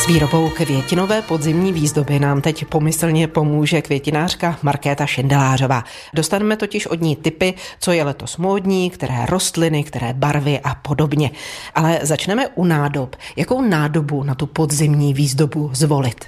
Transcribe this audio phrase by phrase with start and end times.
[0.00, 5.84] S výrobou květinové podzimní výzdoby nám teď pomyslně pomůže květinářka Markéta Šendelářová.
[6.14, 11.30] Dostaneme totiž od ní typy, co je letos módní, které rostliny, které barvy a podobně.
[11.74, 13.16] Ale začneme u nádob.
[13.36, 16.24] Jakou nádobu na tu podzimní výzdobu zvolit?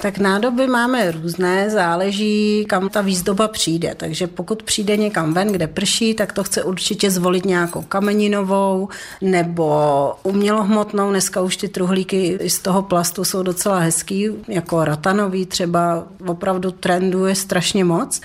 [0.00, 3.94] Tak nádoby máme různé, záleží, kam ta výzdoba přijde.
[3.96, 8.88] Takže pokud přijde někam ven, kde prší, tak to chce určitě zvolit nějakou kameninovou
[9.20, 11.10] nebo umělohmotnou.
[11.10, 17.34] Dneska už ty truhlíky z toho plastu jsou docela hezký, jako ratanový třeba opravdu trenduje
[17.34, 18.20] strašně moc.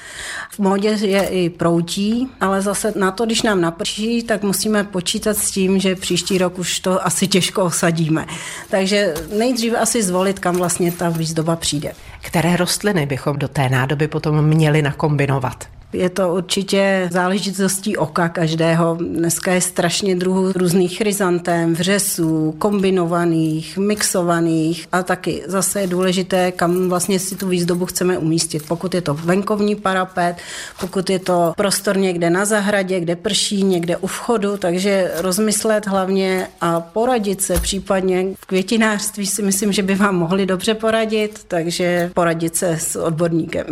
[0.52, 5.38] V módě je i proutí, ale zase na to, když nám naprší, tak musíme počítat
[5.38, 8.26] s tím, že příští rok už to asi těžko osadíme.
[8.70, 11.94] Takže nejdřív asi zvolit, kam vlastně ta výzdoba přijde.
[12.22, 15.79] Které rostliny bychom do té nádoby potom měli nakombinovat?
[15.94, 18.98] Je to určitě záležitostí oka každého.
[19.02, 26.90] Dneska je strašně druhů různých chryzantém, vřesů, kombinovaných, mixovaných a taky zase je důležité, kam
[26.90, 28.68] vlastně si tu výzdobu chceme umístit.
[28.68, 30.36] Pokud je to venkovní parapet,
[30.80, 36.48] pokud je to prostor někde na zahradě, kde prší, někde u vchodu, takže rozmyslet hlavně
[36.62, 42.12] a poradit se případně v květinářství si myslím, že by vám mohli dobře poradit, takže
[42.14, 43.66] poradit se s odborníkem.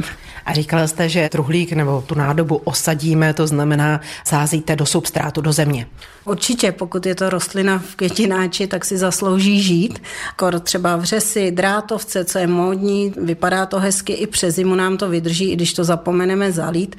[0.46, 5.54] A říkala jste, že truhlík nebo tu nádobu osadíme, to znamená sázíte do substrátu, do
[5.54, 5.88] země.
[6.26, 10.02] Určitě, pokud je to rostlina v květináči, tak si zaslouží žít.
[10.36, 15.10] Kor třeba vřesy, drátovce, co je módní, vypadá to hezky, i přes zimu nám to
[15.10, 16.96] vydrží, i když to zapomeneme zalít,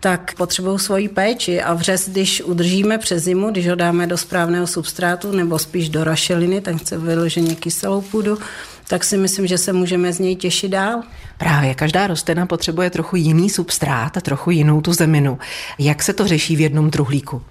[0.00, 4.66] tak potřebují svoji péči a vřes, když udržíme přes zimu, když ho dáme do správného
[4.66, 8.38] substrátu nebo spíš do rašeliny, tak chce vyloženě kyselou půdu,
[8.90, 11.02] tak si myslím, že se můžeme z něj těšit dál.
[11.38, 15.38] Právě každá rostlina potřebuje trochu jiný substrát a trochu jinou tu zeminu.
[15.78, 17.42] Jak se to řeší v jednom truhlíku?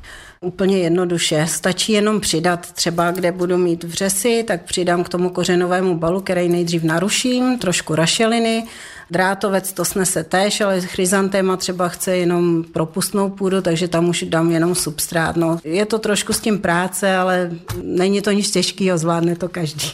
[0.41, 1.45] Úplně jednoduše.
[1.47, 6.49] Stačí jenom přidat třeba, kde budu mít vřesy, tak přidám k tomu kořenovému balu, který
[6.49, 8.63] nejdřív naruším, trošku rašeliny,
[9.11, 14.51] Drátovec to snese též, ale chryzantéma třeba chce jenom propustnou půdu, takže tam už dám
[14.51, 15.35] jenom substrát.
[15.35, 17.51] No, je to trošku s tím práce, ale
[17.83, 19.91] není to nic těžkého, zvládne to každý.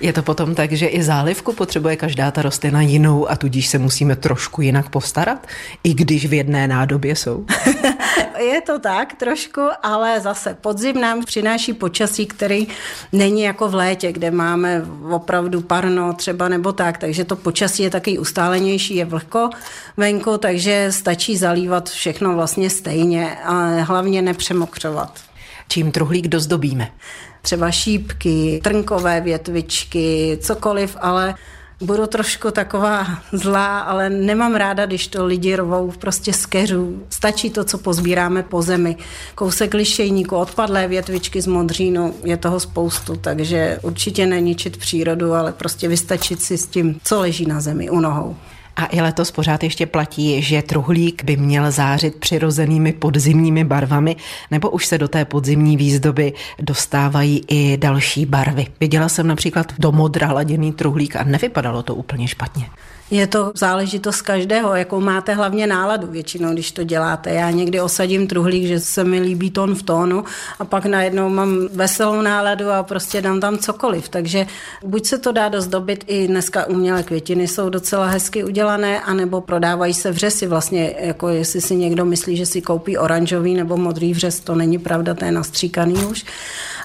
[0.00, 3.78] Je to potom tak, že i zálivku potřebuje každá ta rostlina jinou a tudíž se
[3.78, 5.46] musíme trošku jinak postarat,
[5.84, 7.46] i když v jedné nádobě jsou?
[8.38, 12.66] je to tak trošku, ale zase podzim nám přináší počasí, který
[13.12, 17.90] není jako v létě, kde máme opravdu parno třeba nebo tak, takže to počasí je
[17.90, 18.18] taky
[18.58, 19.50] ustálenější, je vlhko
[19.96, 25.20] venku, takže stačí zalívat všechno vlastně stejně a hlavně nepřemokřovat.
[25.68, 26.90] Čím truhlík dozdobíme?
[27.42, 31.34] Třeba šípky, trnkové větvičky, cokoliv, ale
[31.80, 37.02] budu trošku taková zlá, ale nemám ráda, když to lidi rovou prostě z keřů.
[37.10, 38.96] Stačí to, co pozbíráme po zemi.
[39.34, 45.88] Kousek lišejníku, odpadlé větvičky z modřínu, je toho spoustu, takže určitě neničit přírodu, ale prostě
[45.88, 48.36] vystačit si s tím, co leží na zemi u nohou.
[48.78, 54.16] A i letos pořád ještě platí, že truhlík by měl zářit přirozenými podzimními barvami,
[54.50, 58.66] nebo už se do té podzimní výzdoby dostávají i další barvy.
[58.80, 62.66] Viděla jsem například do modra laděný truhlík a nevypadalo to úplně špatně.
[63.10, 67.30] Je to záležitost každého, jakou máte hlavně náladu většinou, když to děláte.
[67.30, 70.24] Já někdy osadím truhlík, že se mi líbí tón v tónu
[70.58, 74.08] a pak najednou mám veselou náladu a prostě dám tam cokoliv.
[74.08, 74.46] Takže
[74.84, 79.94] buď se to dá dozdobit, i dneska umělé květiny jsou docela hezky udělané, anebo prodávají
[79.94, 80.46] se vřesy.
[80.46, 84.78] Vlastně, jako jestli si někdo myslí, že si koupí oranžový nebo modrý vřes, to není
[84.78, 86.24] pravda, to je nastříkaný už.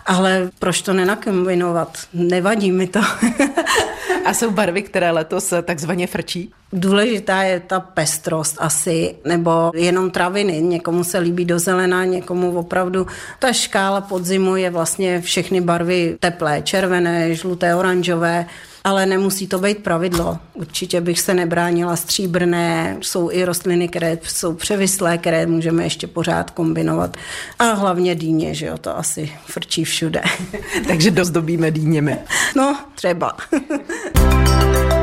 [0.06, 1.98] Ale proč to nenakombinovat?
[2.14, 3.00] Nevadí mi to.
[4.26, 6.52] A jsou barvy, které letos takzvaně frčí?
[6.74, 10.62] Důležitá je ta pestrost asi, nebo jenom traviny.
[10.62, 13.08] Někomu se líbí do zelená, někomu opravdu.
[13.40, 18.46] Ta škála podzimu je vlastně všechny barvy teplé, červené, žluté, oranžové
[18.84, 20.38] ale nemusí to být pravidlo.
[20.54, 26.52] Určitě bych se nebránila stříbrné, jsou i rostliny, které jsou převislé, které můžeme ještě pořád
[26.52, 27.18] kombinovat.
[27.60, 30.22] A hlavně dýně, že jo, to asi frčí všude.
[30.88, 32.18] Takže dozdobíme dýněmi.
[32.56, 33.38] No, třeba.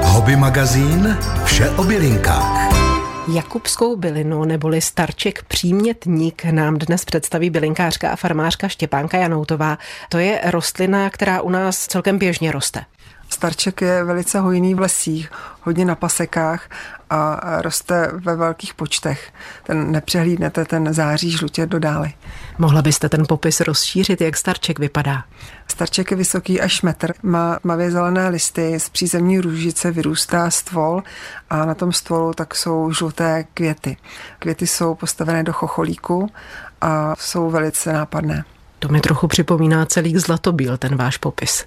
[0.02, 2.90] Hobby magazín Vše o bylinkách.
[3.34, 9.78] Jakubskou bylinu neboli starček přímětník nám dnes představí bylinkářka a farmářka Štěpánka Janoutová.
[10.08, 12.84] To je rostlina, která u nás celkem běžně roste.
[13.30, 15.30] Starček je velice hojný v lesích,
[15.62, 16.68] hodně na pasekách
[17.10, 19.32] a roste ve velkých počtech.
[19.62, 22.12] Ten nepřehlídnete, ten září žlutě dodály.
[22.58, 25.24] Mohla byste ten popis rozšířit, jak starček vypadá?
[25.68, 31.02] Starček je vysoký až metr, má mavě zelené listy, z přízemní růžice vyrůstá stvol
[31.50, 33.96] a na tom stvolu tak jsou žluté květy.
[34.38, 36.30] Květy jsou postavené do chocholíku
[36.80, 38.44] a jsou velice nápadné.
[38.78, 41.66] To mi trochu připomíná celý zlatobíl, ten váš popis.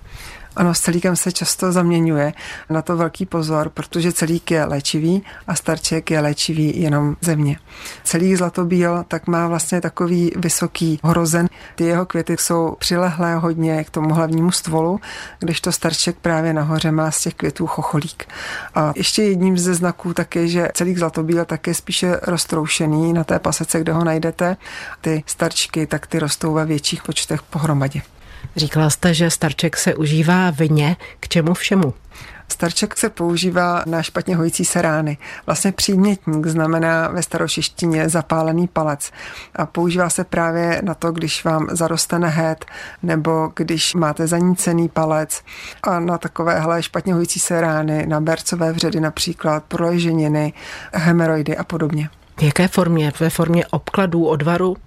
[0.56, 2.34] Ano, s celíkem se často zaměňuje.
[2.70, 7.60] Na to velký pozor, protože celík je léčivý a starček je léčivý jenom země.
[8.04, 11.50] Celý zlatobíl tak má vlastně takový vysoký hrozen.
[11.76, 15.00] Ty jeho květy jsou přilehlé hodně k tomu hlavnímu stvolu,
[15.40, 18.26] když to starček právě nahoře má z těch květů chocholík.
[18.76, 23.24] A ještě jedním ze znaků tak je, že celý zlatobíl tak je spíše roztroušený na
[23.24, 24.58] té pasece, kde ho najdete.
[25.02, 28.02] Ty starčky tak ty rostou ve větších počtech pohromadě.
[28.56, 30.96] Říkala jste, že starček se užívá vně.
[31.20, 31.94] K čemu všemu?
[32.48, 35.18] Starček se používá na špatně hojící se rány.
[35.46, 39.12] Vlastně přímětník znamená ve staročeštině zapálený palec.
[39.56, 42.66] A používá se právě na to, když vám zaroste nehet
[43.04, 45.42] nebo když máte zanícený palec
[45.84, 50.54] a na takovéhle špatně hojící se rány, na bercové vředy například, proleženiny,
[50.94, 52.10] hemeroidy a podobně.
[52.38, 53.14] V jaké formě?
[53.20, 54.78] Ve formě obkladů, odvaru?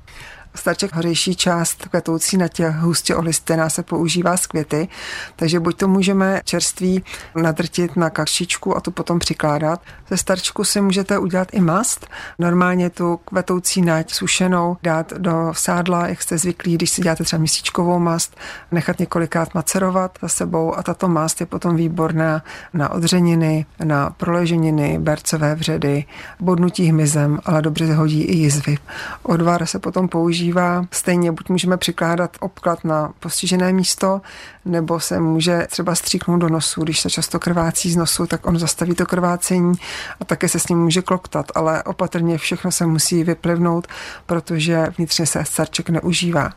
[0.56, 4.88] Starček hořejší část kvetoucí na těch hustě olistená se používá z květy,
[5.37, 7.05] takže buď to můžeme čerství
[7.35, 9.81] nadrtit na kakšičku a tu potom přikládat.
[10.08, 12.06] Ze starčku si můžete udělat i mast.
[12.38, 17.41] Normálně tu kvetoucí nať sušenou dát do sádla, jak jste zvyklí, když si děláte třeba
[17.41, 18.37] měsíčkovou mast,
[18.73, 22.43] nechat několikrát macerovat za sebou a tato mast je potom výborná
[22.75, 26.05] na odřeniny, na proleženiny, bercové vředy,
[26.41, 28.79] bodnutí hmyzem, ale dobře hodí i jizvy.
[29.23, 34.20] Odvar se potom používá používá stejně, buď můžeme přikládat obklad na postižené místo,
[34.64, 36.82] nebo se může třeba stříknout do nosu.
[36.82, 39.75] Když se často krvácí z nosu, tak on zastaví to krvácení
[40.20, 43.87] a také se s ním může kloktat, ale opatrně všechno se musí vyplivnout,
[44.26, 46.52] protože vnitřně se starček neužívá.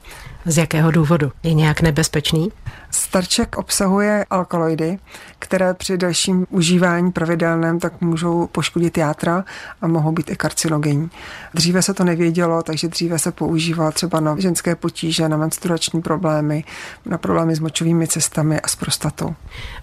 [0.46, 1.32] Z jakého důvodu?
[1.44, 2.52] Je nějak nebezpečný?
[2.92, 5.00] Starček obsahuje alkaloidy,
[5.40, 9.46] které při dalším užívání pravidelném tak můžou poškodit játra
[9.82, 11.10] a mohou být i karcinogenní.
[11.54, 13.32] Dříve se to nevědělo, takže dříve se
[13.80, 16.64] používal třeba na ženské potíže, na menstruační problémy,
[17.06, 19.36] na problémy s močovými cestami a s prostatou.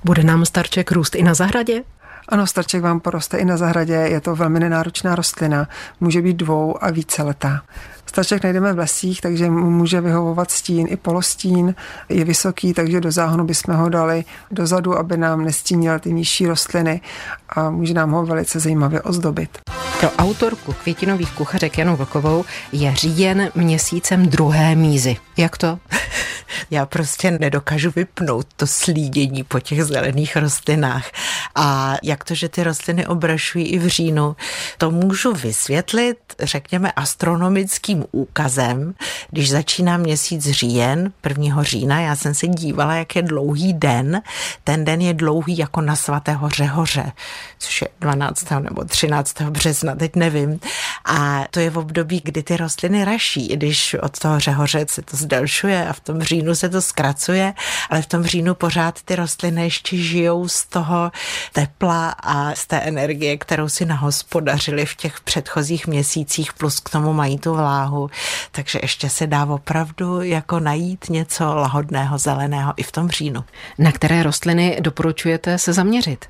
[0.04, 1.82] Bude nám starček růst i na zahradě?
[2.28, 5.68] Ano, starček vám poroste i na zahradě, je to velmi nenáročná rostlina,
[6.00, 7.62] může být dvou a více letá.
[8.06, 11.74] Starček najdeme v lesích, takže může vyhovovat stín i polostín.
[12.08, 17.00] Je vysoký, takže do záhonu bychom ho dali dozadu, aby nám nestínil ty nižší rostliny
[17.48, 19.58] a může nám ho velice zajímavě ozdobit.
[20.00, 25.16] Pro autorku květinových kuchařek Janu Vlkovou je říjen měsícem druhé mízy.
[25.36, 25.78] Jak to?
[26.70, 31.10] Já prostě nedokážu vypnout to slídění po těch zelených rostlinách.
[31.54, 34.36] A jak to, že ty rostliny obrašují i v říjnu,
[34.78, 38.94] to můžu vysvětlit, řekněme, astronomickým úkazem.
[39.30, 41.62] Když začíná měsíc říjen, 1.
[41.62, 44.22] října, já jsem se dívala, jak je dlouhý den.
[44.64, 47.12] Ten den je dlouhý jako na svatého Řehoře,
[47.58, 48.50] což je 12.
[48.50, 49.40] nebo 13.
[49.40, 50.60] března, teď nevím.
[51.04, 55.02] A to je v období, kdy ty rostliny raší, i když od toho Řehoře se
[55.02, 57.54] to zdelšuje a v tom říjnu se to zkracuje,
[57.90, 61.12] ale v tom říjnu pořád ty rostliny ještě žijou z toho
[61.52, 67.12] tepla a z té energie, kterou si nahospodařili v těch předchozích měsících, plus k tomu
[67.12, 68.10] mají tu vláhu.
[68.50, 73.44] Takže ještě se dá opravdu jako najít něco lahodného, zeleného i v tom říjnu.
[73.78, 76.26] Na které rostliny doporučujete se zaměřit?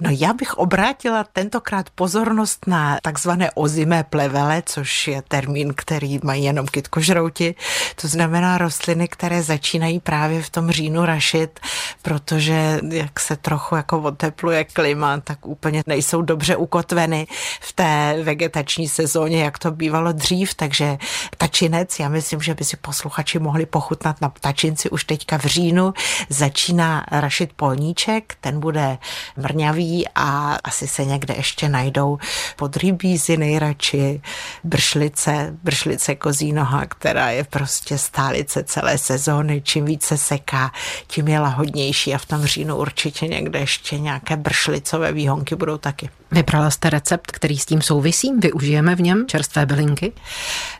[0.00, 6.44] No já bych obrátila tentokrát pozornost na takzvané ozimé plevele, což je termín, který mají
[6.44, 7.54] jenom kytkožrouti.
[8.00, 11.60] To znamená rostliny, které začínají právě v tom říjnu rašit,
[12.02, 17.26] protože jak se trochu jako otepluje klima, tak úplně nejsou dobře ukotveny
[17.60, 20.98] v té vegetační sezóně, jak to bývalo dřív, takže
[21.36, 25.94] tačinec, já myslím, že by si posluchači mohli pochutnat na ptačinci už teďka v říjnu,
[26.28, 28.98] začíná rašit polníček, ten bude
[29.36, 32.18] mrňavý a asi se někde ještě najdou
[32.56, 34.20] podrybízy nejradši,
[34.64, 40.72] bršlice, bršlice kozí noha, která je prostě stálice celé sezóny, čím více seká,
[41.06, 46.10] tím je lahodnější a v tom říjnu určitě někde ještě nějaké bršlicové výhonky budou taky.
[46.30, 48.32] Vybrala jste recept, který s tím souvisí?
[48.38, 50.12] Využijeme v něm čerstvé bylinky?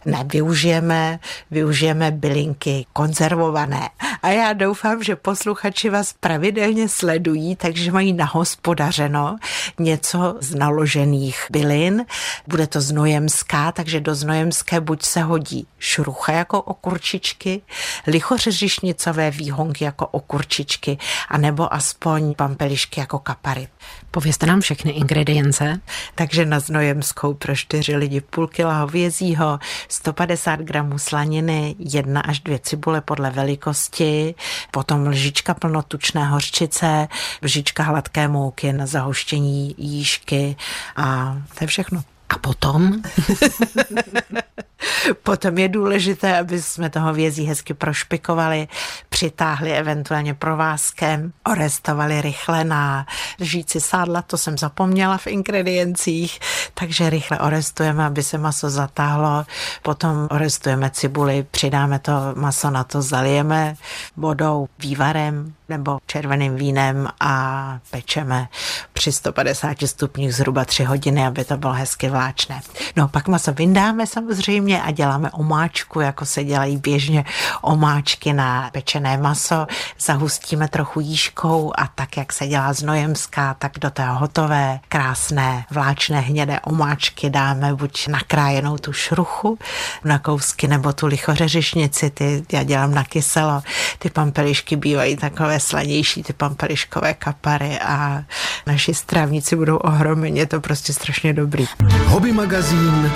[0.04, 1.18] Ne, využijeme,
[1.50, 3.88] využijeme bylinky konzervované.
[4.22, 9.36] A já doufám, že posluchači vás pravidelně sledují, takže mají nahospodařeno
[9.78, 12.04] něco z naložených bylin.
[12.46, 17.62] Bude to znojemská, takže do znojemské buď se hodí šrucha jako okurčičky,
[18.06, 20.98] lichořeřišnicové výhonky jako okurčičky,
[21.28, 23.68] anebo aspoň pampelišky jako kapary.
[24.12, 25.80] Povězte nám všechny ingredience.
[26.14, 32.58] Takže na znojemskou pro čtyři lidi půl kila hovězího, 150 gramů slaniny, jedna až dvě
[32.58, 34.34] cibule podle velikosti,
[34.70, 37.08] potom lžička plnotučné hořčice,
[37.42, 40.56] lžička hladké mouky na zahuštění jížky
[40.96, 42.02] a to je všechno.
[42.28, 43.02] A potom?
[45.22, 48.68] potom je důležité, aby jsme toho vězí hezky prošpikovali,
[49.22, 53.06] přitáhli eventuálně provázkem, orestovali rychle na
[53.40, 56.40] žíci sádla, to jsem zapomněla v ingrediencích,
[56.74, 59.44] takže rychle orestujeme, aby se maso zatáhlo,
[59.82, 63.76] potom orestujeme cibuli, přidáme to maso na to, zalijeme
[64.16, 68.48] vodou, vývarem nebo červeným vínem a pečeme
[68.92, 72.60] při 150 stupních zhruba 3 hodiny, aby to bylo hezky vláčné.
[72.96, 77.24] No pak maso vyndáme samozřejmě a děláme omáčku, jako se dělají běžně
[77.62, 79.66] omáčky na pečené maso,
[80.00, 86.20] zahustíme trochu jížkou a tak, jak se dělá znojemská, tak do té hotové, krásné, vláčné
[86.20, 89.58] hnědé omáčky dáme buď nakrájenou tu šruchu
[90.04, 93.62] na kousky nebo tu lichořeřišnici, ty já dělám na kyselo,
[93.98, 98.22] ty pampelišky bývají takové slanější, ty pampeliškové kapary a
[98.66, 101.66] naši strávníci budou ohromeni, je to prostě strašně dobrý.
[102.06, 103.12] Hobby magazín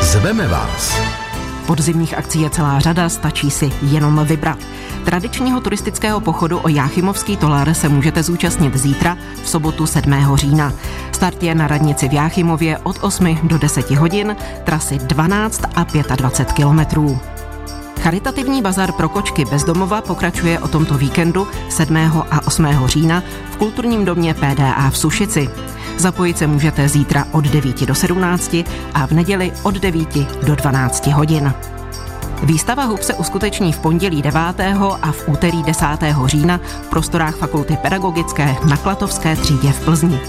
[0.00, 1.27] Zveme vás.
[1.68, 4.58] Podzimních akcí je celá řada, stačí si jenom vybrat.
[5.04, 10.14] Tradičního turistického pochodu o Jáchymovský tolar se můžete zúčastnit zítra v sobotu 7.
[10.34, 10.72] října.
[11.12, 15.84] Start je na radnici v Jáchymově od 8 do 10 hodin, trasy 12 a
[16.16, 17.20] 25 kilometrů.
[18.02, 21.96] Charitativní bazar pro kočky bezdomova pokračuje o tomto víkendu 7.
[22.30, 22.66] a 8.
[22.86, 25.48] října v kulturním domě PDA v Sušici.
[25.96, 28.54] Zapojit se můžete zítra od 9 do 17
[28.94, 31.54] a v neděli od 9 do 12 hodin.
[32.42, 34.40] Výstava hub se uskuteční v pondělí 9.
[35.02, 35.86] a v úterý 10.
[36.24, 40.20] října v prostorách Fakulty pedagogické na Klatovské třídě v Plzni.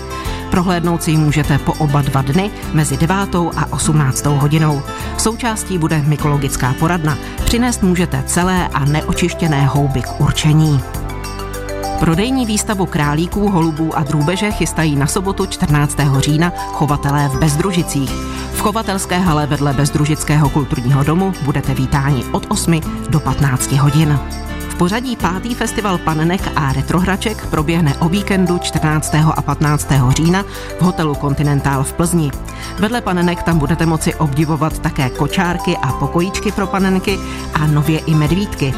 [0.52, 3.16] Prohlédnout si ji můžete po oba dva dny mezi 9.
[3.58, 4.26] a 18.
[4.26, 4.82] hodinou.
[5.18, 7.18] Součástí bude mykologická poradna.
[7.46, 10.82] Přinést můžete celé a neočištěné houby k určení.
[12.00, 15.98] Prodejní výstavu králíků, holubů a drůbeže chystají na sobotu 14.
[16.20, 18.12] října chovatelé v Bezdružicích.
[18.54, 24.20] V chovatelské hale vedle Bezdružického kulturního domu budete vítáni od 8 do 15 hodin.
[24.80, 29.16] Pořadí pátý festival panenek a retrohraček proběhne o víkendu 14.
[29.16, 29.88] a 15.
[30.10, 30.44] října
[30.80, 32.32] v hotelu Continental v Plzni.
[32.80, 37.20] Vedle panenek tam budete moci obdivovat také kočárky a pokojíčky pro panenky
[37.54, 38.74] a nově i medvídky.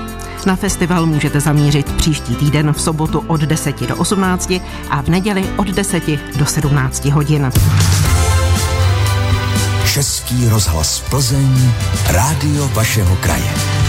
[0.46, 4.52] Na festival můžete zamířit příští týden v sobotu od 10 do 18
[4.90, 6.04] a v neděli od 10
[6.36, 7.52] do 17 hodin.
[9.94, 11.72] Český rozhlas Plzeň,
[12.08, 13.81] rádio vašeho kraje.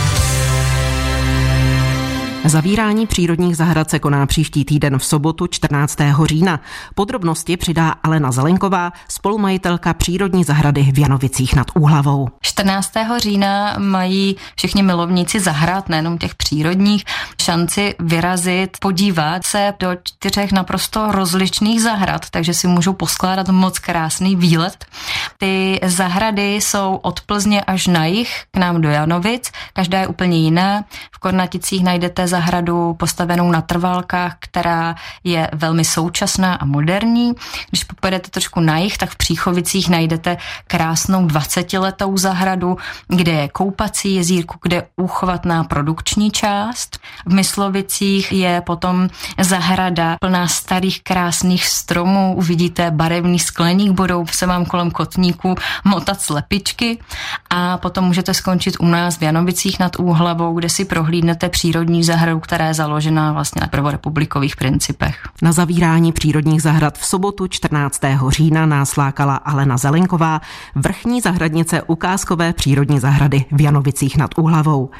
[2.44, 5.98] Zavírání přírodních zahrad se koná příští týden v sobotu 14.
[6.24, 6.60] října.
[6.94, 12.28] Podrobnosti přidá Alena Zelenková, spolumajitelka přírodní zahrady v Janovicích nad Úhlavou.
[12.40, 12.92] 14.
[13.16, 17.04] října mají všichni milovníci zahrad, nejenom těch přírodních,
[17.42, 24.36] šanci vyrazit, podívat se do čtyřech naprosto rozličných zahrad, takže si můžou poskládat moc krásný
[24.36, 24.84] výlet.
[25.38, 30.38] Ty zahrady jsou od Plzně až na jih k nám do Janovic, každá je úplně
[30.38, 30.84] jiná.
[31.12, 37.32] V Kornaticích najdete zahradu postavenou na trvalkách, která je velmi současná a moderní.
[37.68, 40.36] Když pojedete trošku na jich, tak v Příchovicích najdete
[40.66, 42.76] krásnou 20-letou zahradu,
[43.08, 46.98] kde je koupací jezírku, kde je úchvatná produkční část.
[47.26, 49.08] V Myslovicích je potom
[49.40, 56.98] zahrada plná starých krásných stromů, uvidíte barevný skleník, budou se vám kolem kotníků motat slepičky
[57.50, 62.21] a potom můžete skončit u nás v Janovicích nad Úhlavou, kde si prohlídnete přírodní zahradu
[62.22, 65.28] zahradu, která je založena vlastně na prvorepublikových principech.
[65.42, 68.00] Na zavírání přírodních zahrad v sobotu 14.
[68.28, 70.40] října nás lákala Alena Zelenková,
[70.74, 74.90] vrchní zahradnice ukázkové přírodní zahrady v Janovicích nad Úhlavou.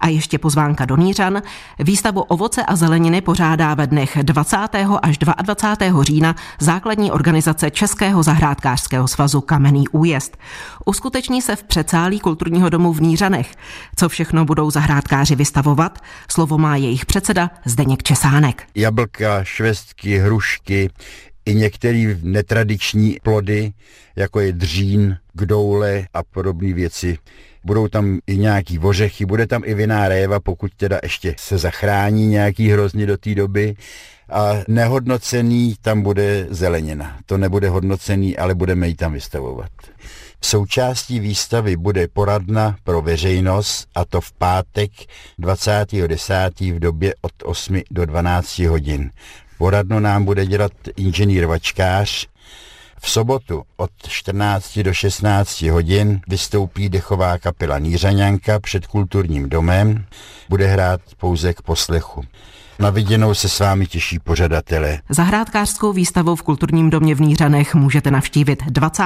[0.00, 1.42] A ještě pozvánka do Nířan.
[1.78, 4.56] Výstavu ovoce a zeleniny pořádá ve dnech 20.
[5.02, 6.02] až 22.
[6.02, 10.36] října základní organizace Českého zahrádkářského svazu Kamenný újezd.
[10.84, 13.54] Uskuteční se v předsálí kulturního domu v Nířanech.
[13.96, 15.98] Co všechno budou zahrádkáři vystavovat?
[16.28, 18.62] Slovo má jejich předseda Zdeněk Česánek.
[18.74, 20.90] Jablka, švestky, hrušky,
[21.46, 23.72] i některé netradiční plody,
[24.16, 27.18] jako je dřín, kdoule a podobné věci.
[27.64, 32.26] Budou tam i nějaký ořechy, bude tam i viná réva, pokud teda ještě se zachrání
[32.26, 33.74] nějaký hrozně do té doby.
[34.30, 37.18] A nehodnocený tam bude zelenina.
[37.26, 39.70] To nebude hodnocený, ale budeme ji tam vystavovat.
[40.46, 44.90] Součástí výstavy bude poradna pro veřejnost a to v pátek
[45.40, 46.74] 20.10.
[46.74, 49.10] v době od 8 do 12 hodin.
[49.58, 52.26] Poradno nám bude dělat inženýr Vačkář.
[53.00, 60.04] V sobotu od 14 do 16 hodin vystoupí dechová kapela Nířaňanka před kulturním domem.
[60.48, 62.24] Bude hrát pouze k poslechu.
[62.78, 64.98] Na viděnou se s vámi těší pořadatelé.
[65.08, 69.02] Zahrádkářskou výstavu v kulturním domě v Nířanech můžete navštívit 20.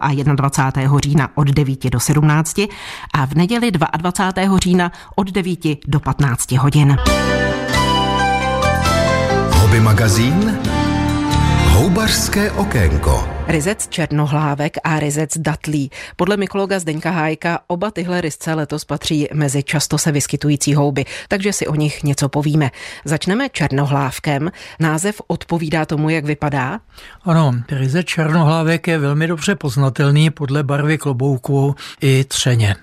[0.00, 0.98] a 21.
[0.98, 2.58] října od 9 do 17
[3.14, 4.58] a v neděli 22.
[4.58, 6.96] října od 9 do 15 hodin.
[9.50, 10.58] Hobby magazín
[11.80, 13.28] Houbařské okénko.
[13.46, 15.90] Ryzec černohlávek a ryzec datlí.
[16.16, 21.52] Podle mykologa Zdeňka Hájka oba tyhle rysce letos patří mezi často se vyskytující houby, takže
[21.52, 22.70] si o nich něco povíme.
[23.04, 24.50] Začneme černohlávkem.
[24.80, 26.80] Název odpovídá tomu, jak vypadá?
[27.24, 32.76] Ano, ryzec černohlávek je velmi dobře poznatelný podle barvy klobouku i třeně.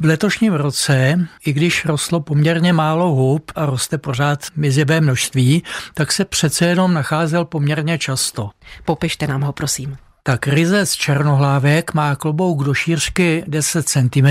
[0.00, 5.62] V letošním roce, i když rostlo poměrně málo hub a roste pořád mizivé množství,
[5.94, 8.50] tak se přece jenom nacházel poměrně často.
[8.84, 9.96] Popište nám ho, prosím.
[10.22, 14.28] Tak ryzec černohlávek má klobouk do šířky 10 cm,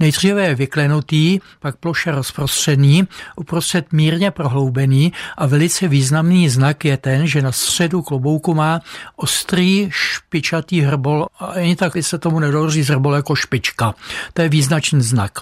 [0.00, 7.26] nejdříve je vyklenutý, pak ploše rozprostřený, uprostřed mírně prohloubený a velice významný znak je ten,
[7.26, 8.80] že na středu klobouku má
[9.16, 13.94] ostrý špičatý hrbol, a ani tak se tomu nedalo říct hrbol jako špička.
[14.32, 15.38] To je význačný znak.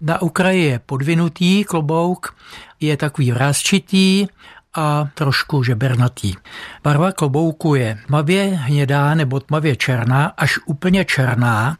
[0.00, 2.34] Na okraji je podvinutý klobouk,
[2.80, 4.26] je takový vrázčitý,
[4.74, 6.34] a trošku žebernatý.
[6.84, 11.76] Barva klobouku je tmavě hnědá nebo tmavě černá, až úplně černá.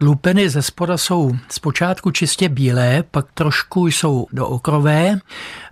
[0.00, 5.18] Lupeny ze spoda jsou zpočátku čistě bílé, pak trošku jsou dookrové,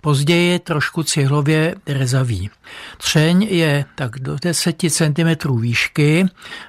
[0.01, 2.49] později trošku cihlově rezavý.
[2.97, 6.25] Třeň je tak do 10 cm výšky,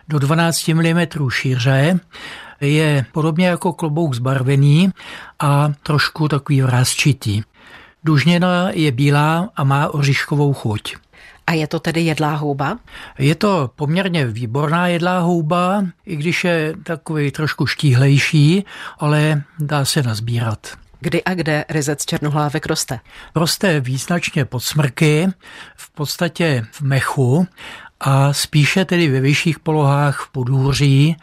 [0.08, 2.00] do 12 mm šíře,
[2.60, 4.90] je podobně jako klobouk zbarvený
[5.40, 7.42] a trošku takový vrázčitý.
[8.04, 10.96] Dužněna je bílá a má oříškovou chuť.
[11.46, 12.78] A je to tedy jedlá houba?
[13.18, 18.64] Je to poměrně výborná jedlá houba, i když je takový trošku štíhlejší,
[18.98, 20.76] ale dá se nazbírat.
[21.00, 23.00] Kdy a kde ryzec černohlávek roste?
[23.34, 25.28] Roste význačně pod smrky,
[25.76, 27.46] v podstatě v mechu
[28.00, 31.16] a spíše tedy ve vyšších polohách v podhůří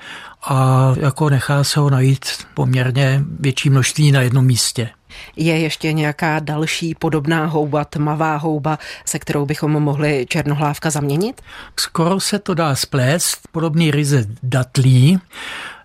[0.44, 4.90] a jako nechá se ho najít poměrně větší množství na jednom místě.
[5.36, 11.42] Je ještě nějaká další podobná houba, tmavá houba, se kterou bychom mohli černohlávka zaměnit?
[11.80, 13.40] Skoro se to dá splést.
[13.52, 15.20] Podobný ryze datlí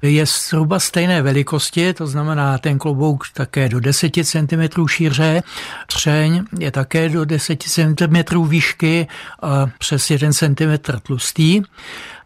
[0.02, 5.42] je zhruba stejné velikosti, to znamená ten klobouk také do 10 cm šíře,
[5.86, 9.06] třeň je také do 10 cm výšky
[9.42, 11.62] a přes 1 cm tlustý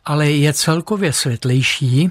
[0.09, 2.11] ale je celkově světlejší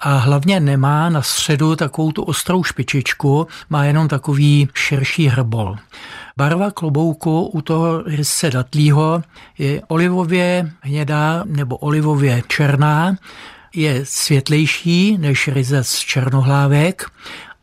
[0.00, 5.76] a hlavně nemá na středu takovou tu ostrou špičičku, má jenom takový širší hrbol.
[6.36, 9.22] Barva klobouku u toho rysce datlího
[9.58, 13.16] je olivově hnědá nebo olivově černá,
[13.74, 17.10] je světlejší než ryzec černohlávek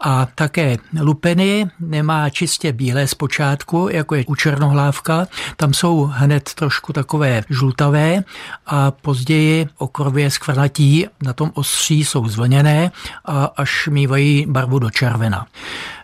[0.08, 5.28] a také lupeny nemá čistě bílé zpočátku, jako je u černohlávka.
[5.58, 8.24] Tam jsou hned trošku takové žlutavé
[8.66, 12.92] a později okrově skvrnatí na tom ostří jsou zvlněné
[13.26, 15.46] a až mývají barvu do červena.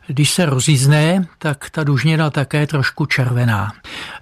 [0.07, 3.73] Když se rozízne, tak ta dužnina také trošku červená.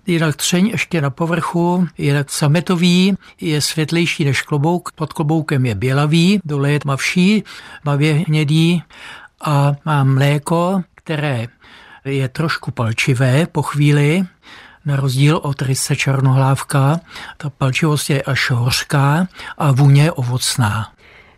[0.08, 5.76] Jinak třeň ještě na povrchu je tak sametový, je světlejší než klobouk, pod kloboukem je
[5.76, 7.44] bělavý, dole je tmavší,
[7.82, 8.84] tmavě hnědý
[9.42, 11.48] a mám mléko, které
[12.06, 14.24] je trošku palčivé po chvíli,
[14.86, 17.00] na rozdíl od rysce černohlávka.
[17.38, 20.92] Ta palčivost je až hořká a vůně je ovocná.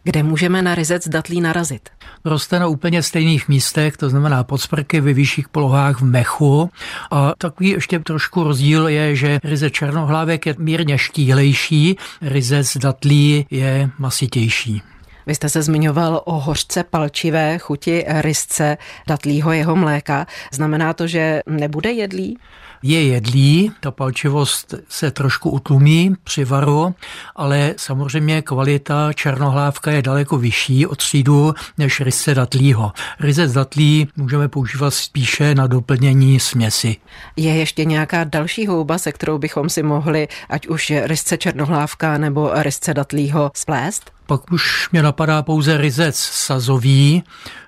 [0.03, 1.89] Kde můžeme na ryzec datlí narazit?
[2.25, 6.69] Roste na úplně stejných místech, to znamená pod sprky ve vyšších polohách v mechu.
[7.11, 13.89] A takový ještě trošku rozdíl je, že ryze černohlávek je mírně štíhlejší, ryzec datlí je
[13.99, 14.81] masitější.
[15.27, 20.27] Vy jste se zmiňoval o hořce palčivé chuti rysce datlího jeho mléka.
[20.51, 22.37] Znamená to, že nebude jedlý?
[22.83, 26.95] je jedlý, ta palčivost se trošku utlumí při varu,
[27.35, 32.91] ale samozřejmě kvalita černohlávka je daleko vyšší od třídu než ryze datlího.
[33.19, 36.95] Ryzec datlí můžeme používat spíše na doplnění směsi.
[37.35, 42.51] Je ještě nějaká další houba, se kterou bychom si mohli, ať už rysce černohlávka nebo
[42.53, 44.11] rysce datlího splést?
[44.31, 47.23] Pak už mě napadá pouze ryzec sazový,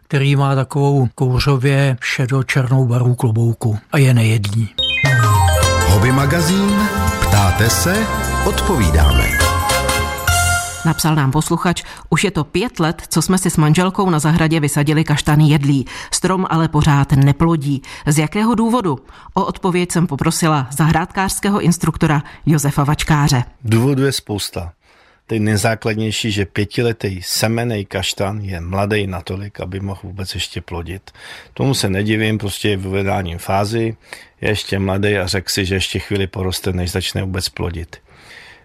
[0.07, 4.69] který má takovou kouřově šedo-černou barvu klobouku a je nejedlý.
[5.87, 6.87] Hobby magazín
[7.19, 8.07] Ptáte se?
[8.45, 9.29] Odpovídáme.
[10.85, 14.59] Napsal nám posluchač, už je to pět let, co jsme si s manželkou na zahradě
[14.59, 15.85] vysadili kaštany jedlí.
[16.11, 17.81] Strom ale pořád neplodí.
[18.07, 18.99] Z jakého důvodu?
[19.33, 23.43] O odpověď jsem poprosila zahrádkářského instruktora Josefa Vačkáře.
[23.63, 24.71] Důvodu je spousta.
[25.33, 31.11] Ten nejzákladnější, že pětiletý semenej kaštan je mladý natolik, aby mohl vůbec ještě plodit.
[31.53, 33.97] Tomu se nedivím, prostě je v vyvedáním fázi,
[34.41, 37.97] je ještě mladý a řekl si, že ještě chvíli poroste, než začne vůbec plodit.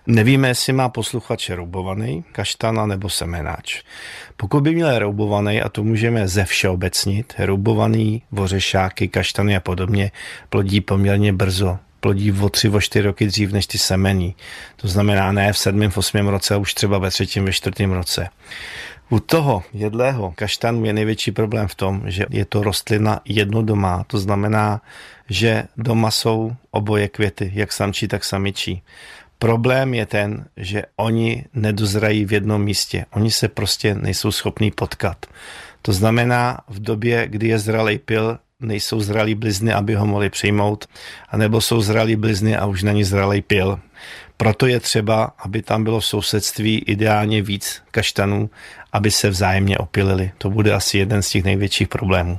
[0.06, 3.82] Nevíme, jestli má posluchač roubovaný kaštana nebo semenáč.
[4.36, 10.10] Pokud by měl roubovaný, a to můžeme ze všeobecnit, roubovaný vořešáky, kaštany a podobně
[10.48, 14.36] plodí poměrně brzo plodí o tři, o čtyři roky dřív než ty semení.
[14.76, 17.92] To znamená ne v sedmém, v osmém roce, a už třeba ve třetím, ve čtvrtém
[17.92, 18.28] roce.
[19.10, 24.04] U toho jedlého kaštanu je největší problém v tom, že je to rostlina jednodomá.
[24.06, 24.80] To znamená,
[25.28, 28.82] že doma jsou oboje květy, jak samčí, tak samičí.
[29.38, 33.06] Problém je ten, že oni nedozrají v jednom místě.
[33.10, 35.26] Oni se prostě nejsou schopní potkat.
[35.82, 40.86] To znamená, v době, kdy je zralý pil, nejsou zralí blizny, aby ho mohli přijmout,
[41.28, 43.78] anebo jsou zralí blizny a už není zralý pil.
[44.36, 48.50] Proto je třeba, aby tam bylo v sousedství ideálně víc kaštanů,
[48.92, 50.30] aby se vzájemně opilili.
[50.38, 52.36] To bude asi jeden z těch největších problémů.